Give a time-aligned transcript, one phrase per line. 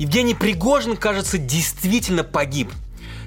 [0.00, 2.72] Евгений Пригожин, кажется, действительно погиб.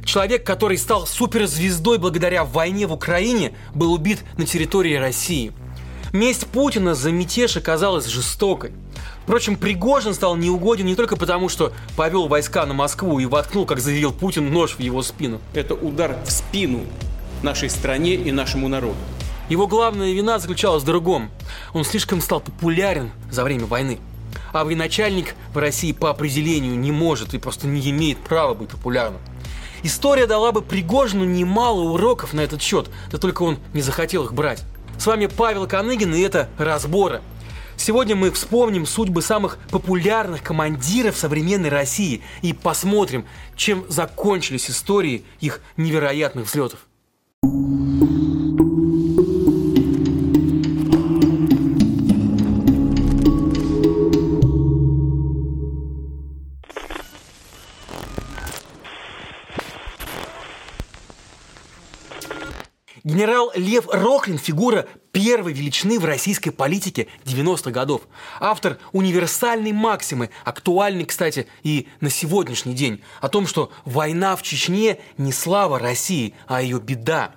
[0.03, 5.51] Человек, который стал суперзвездой благодаря войне в Украине, был убит на территории России.
[6.13, 8.71] Месть Путина за мятеж оказалась жестокой.
[9.21, 13.79] Впрочем, Пригожин стал неугоден не только потому, что повел войска на Москву и воткнул, как
[13.79, 15.41] заявил Путин, нож в его спину.
[15.53, 16.85] Это удар в спину
[17.43, 18.97] нашей стране и нашему народу.
[19.47, 21.29] Его главная вина заключалась в другом.
[21.73, 23.99] Он слишком стал популярен за время войны.
[24.53, 29.19] А военачальник в России по определению не может и просто не имеет права быть популярным.
[29.81, 34.33] История дала бы Пригожину немало уроков на этот счет, да только он не захотел их
[34.33, 34.63] брать.
[34.97, 37.21] С вами Павел Коныгин, и это «Разборы».
[37.75, 45.59] Сегодня мы вспомним судьбы самых популярных командиров современной России и посмотрим, чем закончились истории их
[45.75, 46.79] невероятных взлетов.
[63.23, 68.01] Генерал Лев Рохлин– фигура первой величины в российской политике 90-х годов.
[68.41, 74.99] Автор универсальной максимы, актуальной, кстати, и на сегодняшний день, о том, что война в Чечне
[75.17, 77.31] не слава России, а ее беда.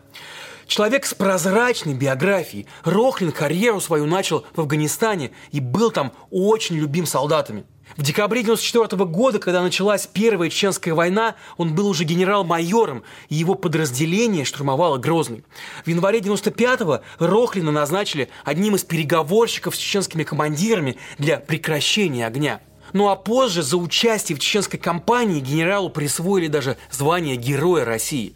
[0.67, 2.67] Человек с прозрачной биографией.
[2.83, 7.65] Рохлин карьеру свою начал в Афганистане и был там очень любим солдатами–
[7.97, 13.55] в декабре 1994 года, когда началась Первая Чеченская война, он был уже генерал-майором, и его
[13.55, 15.44] подразделение штурмовало Грозный.
[15.84, 22.61] В январе 1995-го Рохлина назначили одним из переговорщиков с чеченскими командирами для прекращения огня.
[22.92, 28.34] Ну а позже за участие в чеченской кампании генералу присвоили даже звание Героя России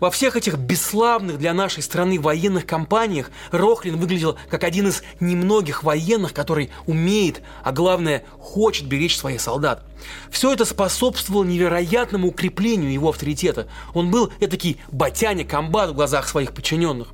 [0.00, 5.82] во всех этих бесславных для нашей страны военных кампаниях Рохлин выглядел как один из немногих
[5.82, 9.84] военных, который умеет, а главное, хочет беречь своих солдат.
[10.30, 13.68] Все это способствовало невероятному укреплению его авторитета.
[13.94, 17.08] Он был этакий батяня комбат в глазах своих подчиненных.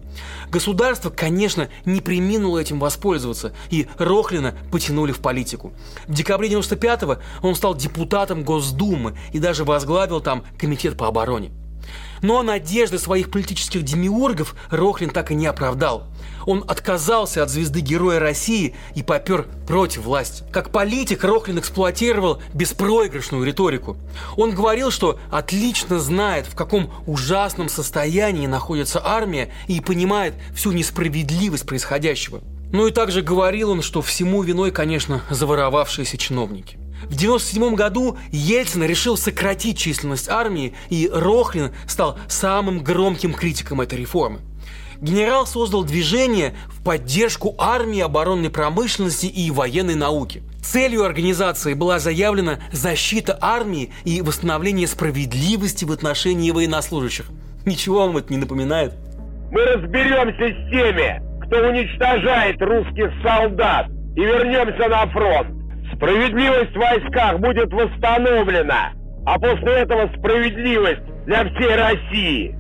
[0.51, 5.73] Государство, конечно, не приминуло этим воспользоваться, и Рохлина потянули в политику.
[6.07, 11.53] В декабре 95-го он стал депутатом Госдумы и даже возглавил там комитет по обороне.
[12.23, 16.07] Но надежды своих политических демиургов Рохлин так и не оправдал.
[16.47, 20.45] Он отказался от звезды Героя России и попер против власти.
[20.53, 23.97] Как политик Рохлин эксплуатировал беспроигрышную риторику.
[24.37, 31.67] Он говорил, что отлично знает, в каком ужасном состоянии находится армия и понимает всю несправедливость
[31.67, 32.41] происходящего.
[32.73, 36.80] Ну и также говорил он, что всему виной, конечно, заворовавшиеся чиновники.
[37.03, 43.99] В 1997 году Ельцин решил сократить численность армии, и Рохлин стал самым громким критиком этой
[43.99, 44.41] реформы.
[45.01, 50.43] Генерал создал движение в поддержку армии, оборонной промышленности и военной науки.
[50.63, 57.27] Целью организации была заявлена защита армии и восстановление справедливости в отношении военнослужащих.
[57.65, 58.93] Ничего вам это не напоминает?
[59.51, 65.60] Мы разберемся с теми, кто уничтожает русских солдат и вернемся на фронт.
[65.95, 68.93] Справедливость в войсках будет восстановлена,
[69.27, 72.60] а после этого справедливость для всей России.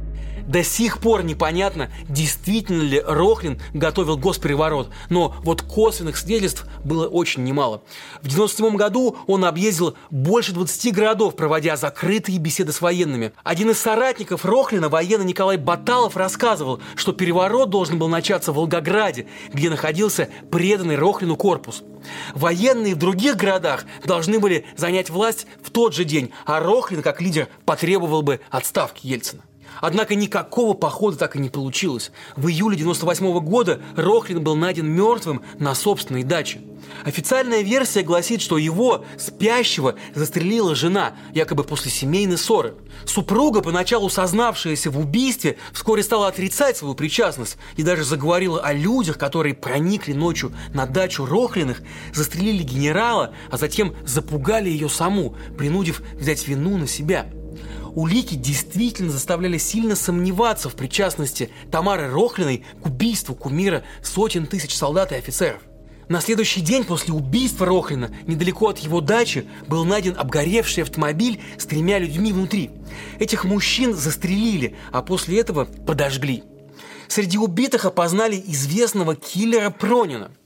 [0.50, 7.44] До сих пор непонятно, действительно ли Рохлин готовил госпереворот, но вот косвенных свидетельств было очень
[7.44, 7.82] немало.
[8.14, 13.30] В 1997 году он объездил больше 20 городов, проводя закрытые беседы с военными.
[13.44, 19.28] Один из соратников Рохлина, военный Николай Баталов, рассказывал, что переворот должен был начаться в Волгограде,
[19.52, 21.84] где находился преданный Рохлину корпус.
[22.34, 27.20] Военные в других городах должны были занять власть в тот же день, а Рохлин, как
[27.20, 29.44] лидер, потребовал бы отставки Ельцина.
[29.80, 32.10] Однако никакого похода так и не получилось.
[32.36, 36.60] В июле 98 года Рохлин был найден мертвым на собственной даче.
[37.04, 42.74] Официальная версия гласит, что его, спящего, застрелила жена, якобы после семейной ссоры.
[43.04, 49.18] Супруга, поначалу сознавшаяся в убийстве, вскоре стала отрицать свою причастность и даже заговорила о людях,
[49.18, 51.82] которые проникли ночью на дачу Рохлиных,
[52.12, 57.26] застрелили генерала, а затем запугали ее саму, принудив взять вину на себя–
[57.94, 65.12] улики действительно заставляли сильно сомневаться в причастности Тамары Рохлиной к убийству кумира сотен тысяч солдат
[65.12, 65.62] и офицеров.
[66.08, 71.66] На следующий день после убийства Рохлина недалеко от его дачи был найден обгоревший автомобиль с
[71.66, 72.70] тремя людьми внутри.
[73.20, 76.42] Этих мужчин застрелили, а после этого подожгли.
[77.06, 80.32] Среди убитых опознали известного киллера Пронина–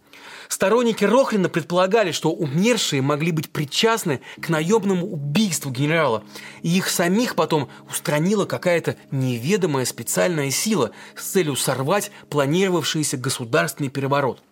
[0.49, 6.25] Сторонники Рохлина предполагали, что умершие могли быть причастны к наемному убийству генерала,
[6.62, 14.43] и их самих потом устранила какая-то неведомая специальная сила с целью сорвать планировавшийся государственный переворот.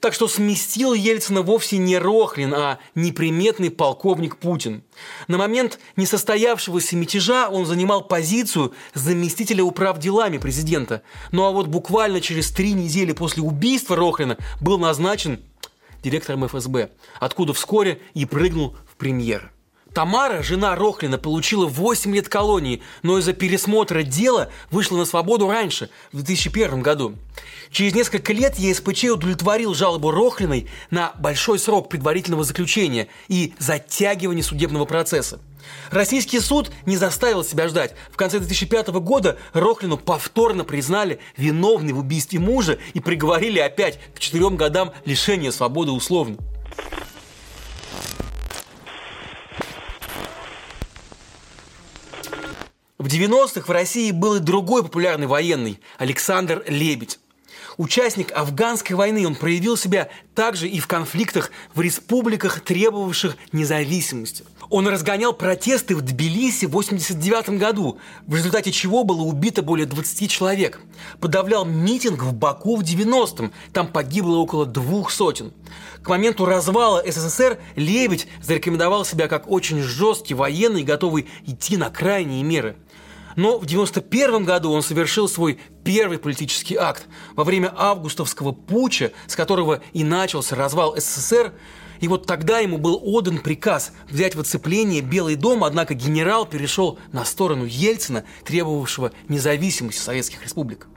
[0.00, 4.82] Так что сместил Ельцина вовсе не Рохлин, а неприметный полковник Путин.
[5.26, 11.02] На момент несостоявшегося мятежа он занимал позицию заместителя управ делами президента.
[11.32, 15.40] Ну а вот буквально через три недели после убийства Рохлина был назначен
[16.02, 19.52] директором ФСБ, откуда вскоре и прыгнул в премьер.
[19.92, 25.90] Тамара, жена Рохлина, получила 8 лет колонии, но из-за пересмотра дела вышла на свободу раньше,
[26.12, 27.14] в 2001 году.
[27.70, 34.84] Через несколько лет ЕСПЧ удовлетворил жалобу Рохлиной на большой срок предварительного заключения и затягивание судебного
[34.84, 35.40] процесса.
[35.90, 37.94] Российский суд не заставил себя ждать.
[38.10, 44.18] В конце 2005 года Рохлину повторно признали виновной в убийстве мужа и приговорили опять к
[44.18, 46.36] четырем годам лишения свободы условно.
[52.98, 57.20] В 90-х в России был и другой популярный военный– Александр Лебедь.
[57.76, 64.44] Участник афганской войны, он проявил себя также и в конфликтах в республиках, требовавших независимости.
[64.68, 70.28] Он разгонял протесты в Тбилиси в 89 году, в результате чего было убито более 20
[70.28, 70.80] человек.
[71.20, 75.52] Подавлял митинг в Баку в 90-м, там погибло около двух сотен.
[76.02, 82.42] К моменту развала СССР Лебедь зарекомендовал себя как очень жесткий военный, готовый идти на крайние
[82.42, 82.74] меры–
[83.38, 87.06] но в 1991 году он совершил свой первый политический акт.
[87.36, 91.52] Во время августовского путча, с которого и начался развал СССР,
[92.00, 96.98] и вот тогда ему был отдан приказ взять в оцепление Белый дом, однако генерал перешел
[97.12, 100.88] на сторону Ельцина, требовавшего независимости советских республик.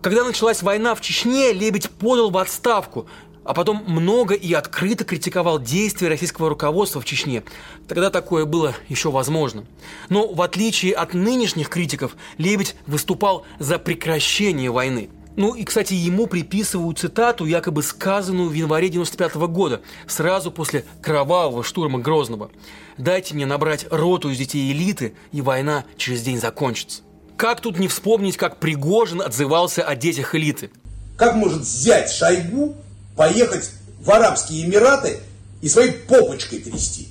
[0.00, 3.08] Когда началась война в Чечне, Лебедь подал в отставку,
[3.44, 7.42] а потом много и открыто критиковал действия российского руководства в Чечне.
[7.88, 9.64] Тогда такое было еще возможно.
[10.08, 15.10] Но в отличие от нынешних критиков, Лебедь выступал за прекращение войны.
[15.36, 20.84] Ну и, кстати, ему приписывают цитату, якобы сказанную в январе 95 -го года, сразу после
[21.00, 22.50] кровавого штурма Грозного.
[22.98, 27.02] «Дайте мне набрать роту из детей элиты, и война через день закончится».
[27.36, 30.70] Как тут не вспомнить, как Пригожин отзывался о детях элиты?
[31.16, 32.76] Как может взять Шойгу
[33.20, 35.20] поехать в Арабские Эмираты
[35.60, 37.08] и своей попочкой трясти.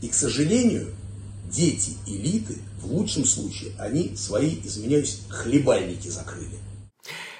[0.00, 0.88] И, к сожалению,
[1.44, 6.58] дети элиты, в лучшем случае, они свои, извиняюсь, хлебальники закрыли.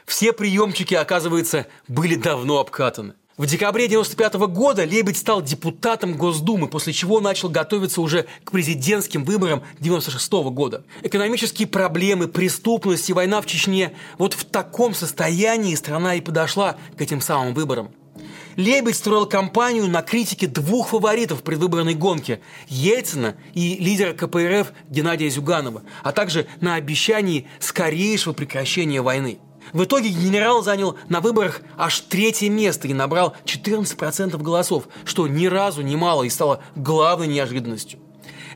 [0.06, 3.14] Все приемчики, оказывается, были давно обкатаны.
[3.36, 9.24] В декабре 95 года Лебедь стал депутатом Госдумы, после чего начал готовиться уже к президентским
[9.24, 10.84] выборам 96 года.
[11.02, 17.00] Экономические проблемы, преступность и война в Чечне– вот в таком состоянии страна и подошла к
[17.00, 17.90] этим самым выборам.
[18.56, 25.82] Лебедь строил кампанию на критике двух фаворитов предвыборной гонке– Ельцина и лидера КПРФ Геннадия Зюганова,
[26.02, 29.38] а также на обещании скорейшего прекращения войны.
[29.72, 35.46] В итоге генерал занял на выборах аж третье место и набрал 14% голосов, что ни
[35.46, 38.00] разу не мало и стало главной неожиданностью.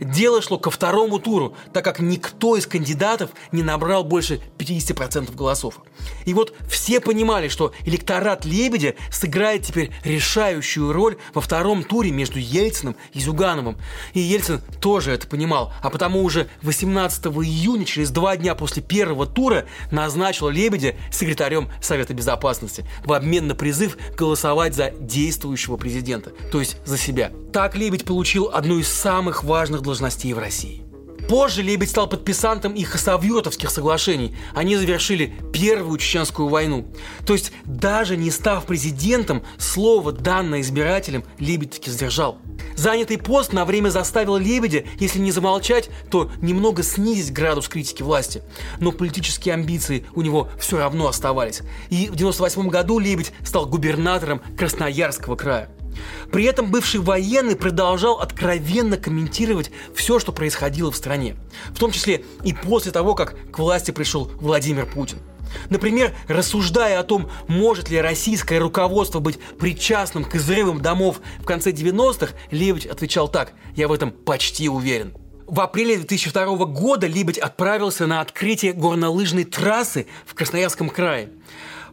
[0.00, 5.81] Дело шло ко второму туру, так как никто из кандидатов не набрал больше 50% голосов.
[6.25, 12.38] И вот все понимали, что электорат Лебедя сыграет теперь решающую роль во втором туре между
[12.38, 13.76] Ельциным и Зюгановым.
[14.12, 19.26] И Ельцин тоже это понимал, а потому уже 18 июня, через два дня после первого
[19.26, 26.60] тура, назначил Лебедя секретарем Совета Безопасности в обмен на призыв голосовать за действующего президента, то
[26.60, 27.32] есть за себя.
[27.52, 30.86] Так Лебедь получил одну из самых важных должностей в России.
[31.28, 34.36] Позже Лебедь стал подписантом и хасавюртовских соглашений.
[34.55, 36.86] Они завершили Первую Чеченскую войну.
[37.26, 42.38] То есть, даже не став президентом, слово, данное избирателям, Лебедь таки сдержал.
[42.76, 48.43] Занятый пост на время заставил Лебедя, если не замолчать, то немного снизить градус критики власти.
[48.78, 51.62] Но политические амбиции у него все равно оставались.
[51.90, 55.70] И в 98 году Лебедь стал губернатором Красноярского края.
[56.32, 61.36] При этом бывший военный продолжал откровенно комментировать все, что происходило в стране.
[61.70, 65.19] В том числе и после того, как к власти пришел Владимир Путин.
[65.70, 71.70] Например, рассуждая о том, может ли российское руководство быть причастным к взрывам домов в конце
[71.70, 75.15] 90-х, Лебедь отвечал так «Я в этом почти уверен».
[75.46, 81.31] В апреле 2002 года Лебедь отправился на открытие горнолыжной трассы в Красноярском крае.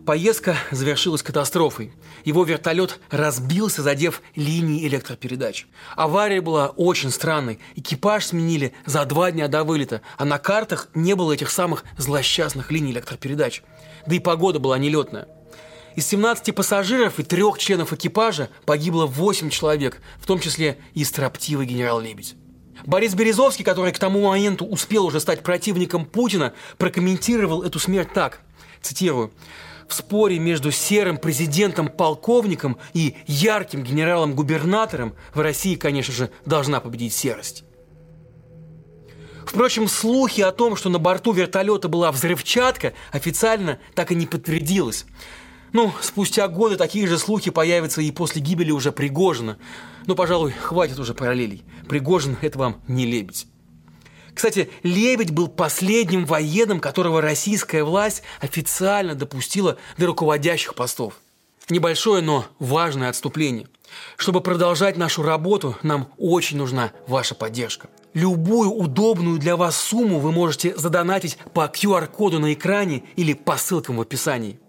[0.05, 1.93] Поездка завершилась катастрофой.
[2.25, 5.65] Его вертолет разбился, задев линии электропередач.
[5.95, 7.59] Авария была очень странной.
[7.75, 12.69] Экипаж сменили за два дня до вылета, а на картах не было этих самых злосчастных
[12.69, 13.63] линий электропередач.
[14.05, 15.29] Да и погода была нелетная.
[15.95, 21.65] Из 17 пассажиров и трех членов экипажа погибло 8 человек, в том числе и строптивый
[21.65, 22.35] генерал Лебедь.
[22.85, 28.41] Борис Березовский, который к тому моменту успел уже стать противником Путина, прокомментировал эту смерть так,
[28.81, 29.31] цитирую,
[29.87, 37.63] в споре между серым президентом-полковником и ярким генералом-губернатором в России, конечно же, должна победить серость.
[39.45, 45.05] Впрочем, слухи о том, что на борту вертолета была взрывчатка, официально так и не подтвердилось.
[45.73, 49.57] Ну, спустя годы такие же слухи появятся и после гибели уже Пригожина.
[50.05, 51.63] Но, пожалуй, хватит уже параллелей.
[51.89, 53.47] Пригожин– это вам не лебедь.
[54.33, 61.15] Кстати, Лебедь был последним военным, которого российская власть официально допустила до руководящих постов.
[61.69, 63.67] Небольшое, но важное отступление.
[64.17, 67.89] Чтобы продолжать нашу работу, нам очень нужна ваша поддержка.
[68.13, 73.97] Любую удобную для вас сумму вы можете задонатить по QR-коду на экране или по ссылкам
[73.97, 74.59] в описании.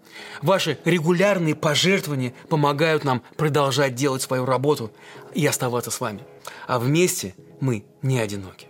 [0.41, 4.91] Ваши регулярные пожертвования помогают нам продолжать делать свою работу
[5.33, 6.21] и оставаться с вами.
[6.67, 8.67] А вместе мы не одиноки.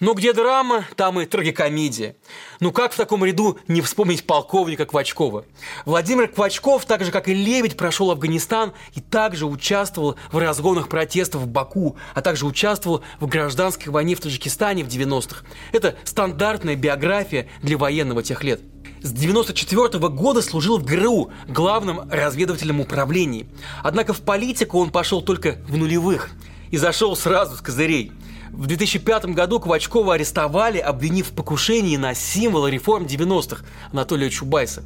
[0.00, 2.16] Но где драма, там и трагикомедия.
[2.60, 5.44] Ну как в таком ряду не вспомнить полковника Квачкова?
[5.84, 11.42] Владимир Квачков, так же как и Лебедь, прошел Афганистан и также участвовал в разгонах протестов
[11.42, 15.44] в Баку, а также участвовал в гражданской войне в Таджикистане в 90-х.
[15.72, 18.60] Это стандартная биография для военного тех лет.
[19.02, 23.46] С 94 -го года служил в ГРУ, главном разведывательном управлении.
[23.82, 26.30] Однако в политику он пошел только в нулевых
[26.70, 28.12] и зашел сразу с козырей–
[28.56, 34.84] в 2005 году Квачкова арестовали, обвинив в покушении на символ реформ 90-х Анатолия Чубайса.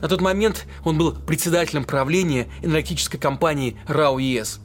[0.00, 4.60] На тот момент он был председателем правления энергетической компании РАО ЕС.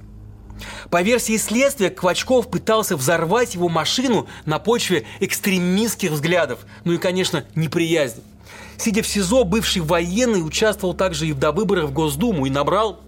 [0.89, 7.43] По версии следствия, Квачков пытался взорвать его машину на почве экстремистских взглядов, ну и, конечно,
[7.55, 8.23] неприязни.
[8.77, 13.01] Сидя в СИЗО, бывший военный участвовал также и в довыборах в Госдуму и набрал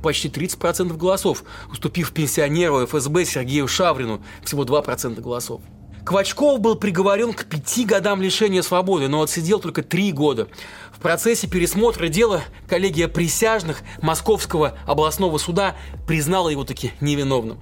[0.00, 5.60] почти 30% голосов, уступив пенсионеру ФСБ Сергею Шаврину всего 2% голосов.
[6.04, 10.48] Квачков был приговорен к пяти годам лишения свободы, но отсидел только три года.
[10.92, 15.76] В процессе пересмотра дела коллегия присяжных Московского областного суда
[16.06, 17.60] признала его таки невиновным.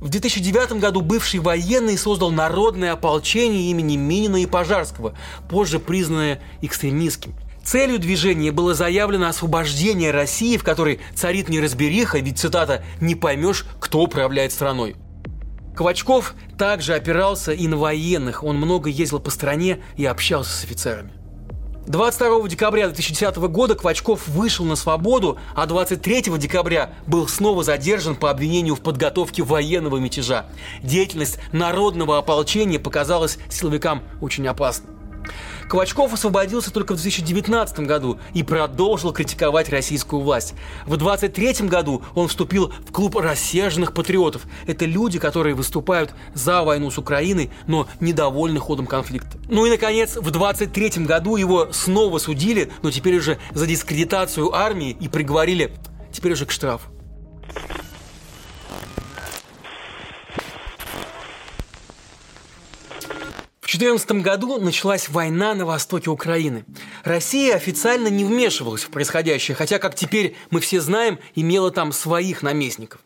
[0.00, 5.16] В 2009 году бывший военный создал народное ополчение имени Минина и Пожарского,
[5.48, 7.34] позже признанное экстремистским–
[7.66, 14.02] Целью движения было заявлено освобождение России, в которой царит неразбериха, ведь, цитата, «не поймешь, кто
[14.02, 14.94] управляет страной».
[15.74, 21.12] Квачков также опирался и на военных, он много ездил по стране и общался с офицерами.
[21.88, 28.30] 22 декабря 2010 года Квачков вышел на свободу, а 23 декабря был снова задержан по
[28.30, 30.46] обвинению в подготовке военного мятежа.
[30.82, 34.95] Деятельность народного ополчения показалась силовикам очень опасной.
[35.68, 40.54] Квачков освободился только в 2019 году и продолжил критиковать российскую власть.
[40.84, 44.42] В 2023 году он вступил в клуб рассерженных патриотов.
[44.66, 49.38] Это люди, которые выступают за войну с Украиной, но недовольны ходом конфликта.
[49.48, 54.96] Ну и, наконец, в 2023 году его снова судили, но теперь уже за дискредитацию армии
[54.98, 55.72] и приговорили
[56.12, 56.95] теперь уже к штрафу.
[63.78, 66.64] 2014 году началась война на востоке Украины.
[67.04, 72.42] Россия официально не вмешивалась в происходящее, хотя, как теперь мы все знаем, имела там своих
[72.42, 73.00] наместников.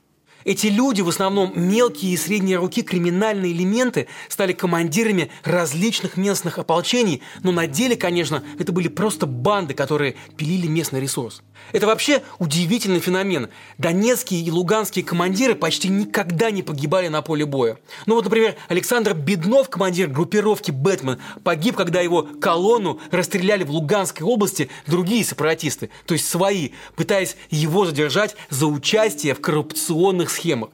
[0.45, 7.23] Эти люди, в основном мелкие и средние руки криминальные элементы, стали командирами различных местных ополчений,
[7.43, 11.43] но на деле, конечно, это были просто банды, которые пилили местный ресурс.
[11.73, 13.49] Это вообще удивительный феномен.
[13.79, 17.79] Донецкие и луганские командиры почти никогда не погибали на поле боя.
[18.07, 24.27] Ну вот, например, Александр Беднов, командир группировки «Бэтмен», погиб, когда его колонну расстреляли в Луганской
[24.27, 30.71] области другие сепаратисты, то есть свои, пытаясь его задержать за участие в коррупционных схемах.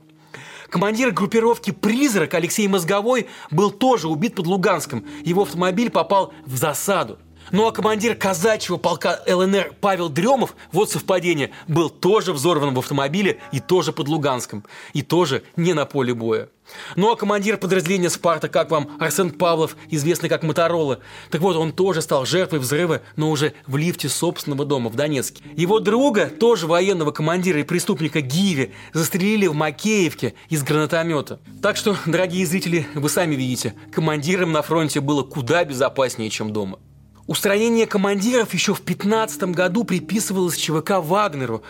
[0.69, 5.05] Командир группировки «Призрак» Алексей Мозговой был тоже убит под Луганском.
[5.25, 7.19] Его автомобиль попал в засаду.
[7.53, 13.38] Ну а командир казачьего полка ЛНР Павел Дремов, вот совпадение, был тоже взорван в автомобиле
[13.53, 14.65] и тоже под Луганском.
[14.93, 16.49] И тоже не на поле боя.
[16.97, 20.99] Ну а командир подразделения «Спарта», как вам, Арсен Павлов, известный как Моторола,
[21.31, 25.45] так вот, он тоже стал жертвой взрыва, но уже в лифте собственного дома в Донецке.
[25.57, 31.38] Его друга, тоже военного командира и преступника Гиви, застрелили в Макеевке из гранатомета.
[31.62, 36.81] Так что, дорогие зрители, вы сами видите, командирам на фронте было куда безопаснее, чем дома.
[37.26, 41.62] Устранение командиров еще в 15 году приписывалось ЧВК Вагнеру.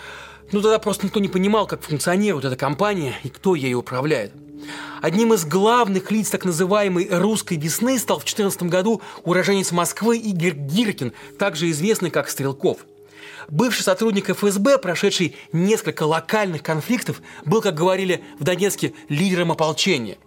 [0.53, 4.33] Ну тогда просто никто не понимал, как функционирует эта компания и кто ею управляет.
[5.01, 10.55] Одним из главных лиц так называемой «русской весны» стал в 2014 году уроженец Москвы Игорь
[10.55, 12.79] Гиркин, также известный как Стрелков.
[13.49, 20.19] Бывший сотрудник ФСБ, прошедший несколько локальных конфликтов, был, как говорили в Донецке, лидером ополчения–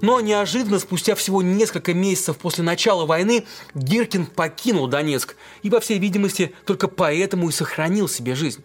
[0.00, 5.98] Но неожиданно, спустя всего несколько месяцев после начала войны, Гиркин покинул Донецк и, по всей
[5.98, 8.64] видимости, только поэтому и сохранил себе жизнь.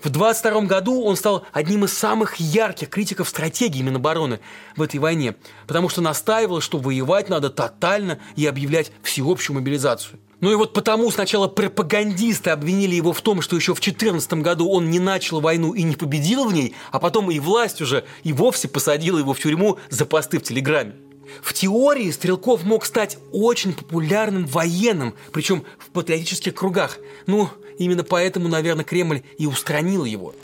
[0.00, 4.40] В 22 году он стал одним из самых ярких критиков стратегии Минобороны
[4.76, 5.36] в этой войне,
[5.66, 10.18] потому что настаивал, что воевать надо тотально и объявлять всеобщую мобилизацию.
[10.42, 14.68] Ну и вот потому сначала пропагандисты обвинили его в том, что еще в 2014 году
[14.68, 18.32] он не начал войну и не победил в ней, а потом и власть уже и
[18.32, 20.96] вовсе посадила его в тюрьму за посты в Телеграме.
[21.42, 26.98] В теории Стрелков мог стать очень популярным военным, причем в патриотических кругах.
[27.26, 30.34] Ну, именно поэтому, наверное, Кремль и устранил его.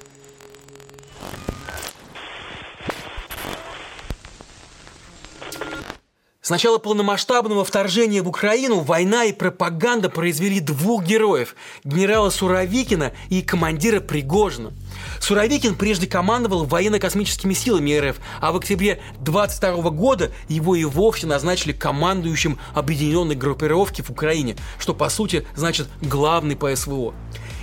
[6.48, 13.42] С начала полномасштабного вторжения в Украину война и пропаганда произвели двух героев– генерала Суровикина и
[13.42, 14.72] командира Пригожина.
[15.20, 21.72] Суровикин прежде командовал военно-космическими силами РФ, а в октябре 22 года его и вовсе назначили
[21.72, 27.12] командующим объединенной группировки в Украине, что по сути значит главный по СВО.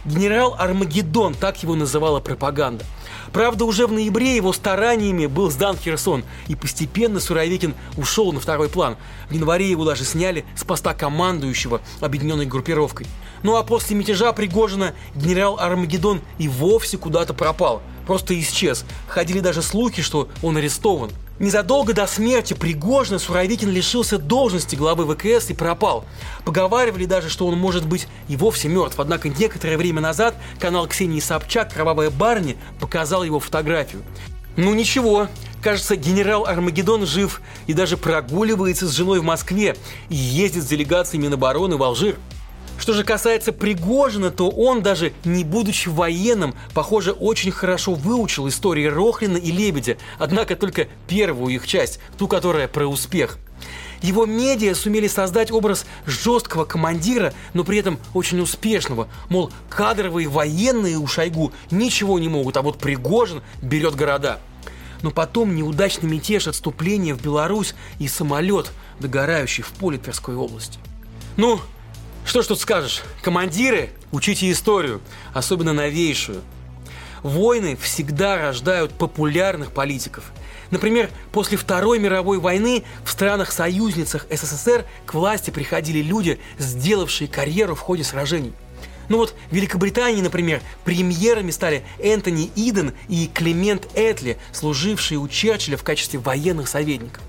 [0.05, 2.85] Генерал Армагеддон, так его называла пропаганда.
[3.35, 8.69] Правда, уже в ноябре его стараниями был сдан Херсон, и постепенно Суровикин ушел на второй
[8.69, 8.95] план.
[9.29, 13.07] В январе его даже сняли с поста командующего объединенной группировкой.
[13.43, 18.85] Ну а после мятежа Пригожина генерал Армагеддон и вовсе куда-то пропал, просто исчез.
[19.09, 25.49] Ходили даже слухи, что он арестован– Незадолго до смерти Пригожина Суровикин лишился должности главы ВКС
[25.49, 26.05] и пропал.
[26.45, 28.99] Поговаривали даже, что он может быть и вовсе мертв.
[28.99, 34.03] Однако некоторое время назад канал Ксении Собчак «Кровавая барни» показал его фотографию.
[34.55, 35.27] Ну ничего,
[35.61, 39.75] кажется, генерал Армагеддон жив и даже прогуливается с женой в Москве
[40.07, 42.15] и ездит с делегацией Минобороны в Алжир.
[42.77, 48.86] Что же касается Пригожина, то он даже не будучи военным, похоже, очень хорошо выучил истории
[48.86, 53.38] Рохлина и Лебедя, однако только первую их часть, ту, которая про успех.
[54.01, 59.08] Его медиа сумели создать образ жесткого командира, но при этом очень успешного.
[59.29, 64.39] Мол, кадровые военные у Шойгу ничего не могут, а вот Пригожин берет города.
[65.01, 70.77] Но потом неудачный мятеж отступление в Беларусь и самолет, догорающий в поле Тверской области.
[71.38, 71.59] Ну,
[72.25, 73.03] что ж тут скажешь?
[73.22, 75.00] Командиры, учите историю,
[75.33, 76.42] особенно новейшую.
[77.24, 80.25] Войны всегда рождают популярных политиков.
[80.72, 87.79] Например, после Второй мировой войны в странах-союзницах СССР к власти приходили люди, сделавшие карьеру в
[87.79, 88.53] ходе сражений.
[89.07, 95.77] Ну вот в Великобритании, например, премьерами стали Энтони Иден и Клемент Этли, служившие у Черчилля
[95.77, 97.22] в качестве военных советников.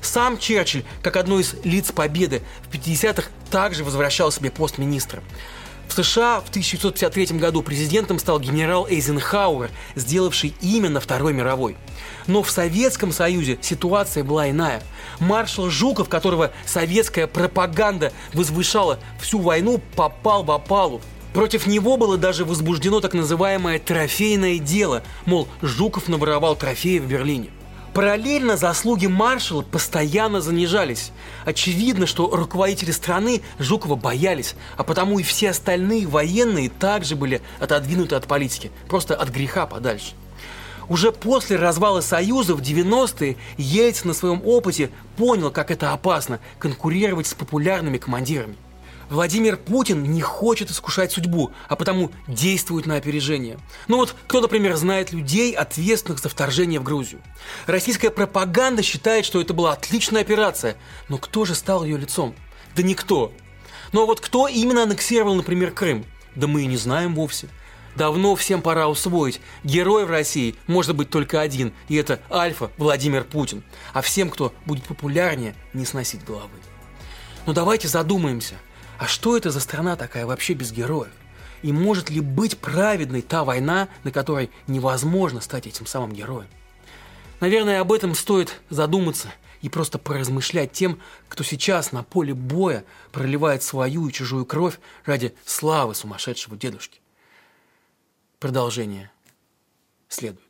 [0.00, 5.22] Сам Черчилль, как одно из лиц победы, в 50-х также возвращал себе пост министра.
[5.90, 11.76] В США в 1953 году президентом стал генерал Эйзенхауэр, сделавший именно Второй мировой.
[12.28, 14.84] Но в Советском Союзе ситуация была иная.
[15.18, 21.00] Маршал Жуков, которого советская пропаганда возвышала всю войну, попал в опалу.
[21.32, 27.50] Против него было даже возбуждено так называемое трофейное дело, мол, Жуков наворовал трофеи в Берлине.
[27.94, 31.10] Параллельно заслуги маршала постоянно занижались.
[31.44, 38.14] Очевидно, что руководители страны Жукова боялись, а потому и все остальные военные также были отодвинуты
[38.14, 40.12] от политики, просто от греха подальше.
[40.88, 47.26] Уже после развала Союза в 90-е Ельцин на своем опыте понял, как это опасно– конкурировать
[47.26, 48.56] с популярными командирами.
[49.10, 53.58] Владимир Путин не хочет искушать судьбу, а потому действует на опережение.
[53.88, 57.20] Ну вот, кто, например, знает людей, ответственных за вторжение в Грузию?
[57.66, 60.76] Российская пропаганда считает, что это была отличная операция,
[61.08, 62.36] но кто же стал ее лицом?
[62.76, 63.32] Да никто.
[63.92, 66.06] Ну а вот кто именно аннексировал, например, Крым?
[66.36, 67.48] Да мы и не знаем вовсе.
[67.96, 69.40] Давно всем пора усвоить.
[69.64, 73.64] Герой в России может быть только один, и это Альфа Владимир Путин.
[73.92, 76.54] А всем, кто будет популярнее, не сносить головы.
[77.46, 78.54] Но давайте задумаемся–
[79.00, 81.10] а что это за страна такая вообще без героев?
[81.62, 86.48] И может ли быть праведной та война, на которой невозможно стать этим самым героем?
[87.40, 89.32] Наверное, об этом стоит задуматься
[89.62, 95.34] и просто поразмышлять тем, кто сейчас на поле боя проливает свою и чужую кровь ради
[95.46, 97.00] славы сумасшедшего дедушки.
[98.38, 99.10] Продолжение
[100.10, 100.49] следует.